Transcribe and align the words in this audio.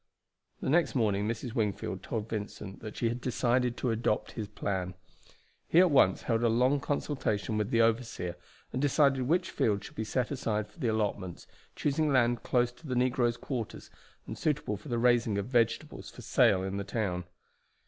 The 0.61 0.69
next 0.71 0.95
morning 0.95 1.27
Mrs. 1.27 1.53
Wingfield 1.53 2.01
told 2.01 2.27
Vincent 2.27 2.79
that 2.79 2.97
she 2.97 3.07
had 3.07 3.21
decided 3.21 3.77
to 3.77 3.91
adopt 3.91 4.31
his 4.31 4.47
plan. 4.47 4.95
He 5.67 5.79
at 5.79 5.91
once 5.91 6.23
held 6.23 6.41
a 6.41 6.49
long 6.49 6.79
consultation 6.79 7.55
with 7.55 7.69
the 7.69 7.81
overseer, 7.83 8.35
and 8.73 8.81
decided 8.81 9.21
which 9.27 9.51
fields 9.51 9.85
should 9.85 9.95
be 9.95 10.03
set 10.03 10.31
aside 10.31 10.67
for 10.71 10.79
the 10.79 10.87
allotments, 10.87 11.45
choosing 11.75 12.11
land 12.11 12.41
close 12.41 12.71
to 12.71 12.87
the 12.87 12.95
negroes' 12.95 13.37
quarters 13.37 13.91
and 14.25 14.39
suitable 14.39 14.75
for 14.75 14.89
the 14.89 14.97
raising 14.97 15.37
of 15.37 15.45
vegetables 15.45 16.09
for 16.09 16.23
sale 16.23 16.63
in 16.63 16.77
the 16.77 16.83
town. 16.83 17.25